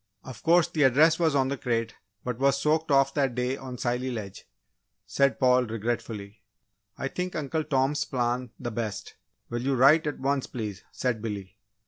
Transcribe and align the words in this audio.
"Of 0.23 0.41
course, 0.41 0.67
the 0.67 0.81
address 0.81 1.19
was 1.19 1.35
on 1.35 1.49
the 1.49 1.57
crate 1.59 1.93
but 2.23 2.39
was 2.39 2.59
soaked 2.59 2.89
off 2.89 3.13
that 3.13 3.35
day 3.35 3.55
on 3.55 3.77
Scilly 3.77 4.09
Ledge," 4.09 4.47
said 5.05 5.39
Paul, 5.39 5.65
regretfully. 5.67 6.41
"I 6.97 7.07
think 7.07 7.35
Uncle 7.35 7.63
Tom's 7.65 8.03
plan 8.03 8.49
the 8.59 8.71
best 8.71 9.13
will 9.51 9.61
you 9.61 9.75
write 9.75 10.07
at 10.07 10.17
once, 10.19 10.47
please?" 10.47 10.83
said 10.91 11.21
Billy. 11.21 11.55